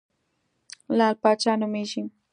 [0.97, 2.07] لعل پاچا نومېږم.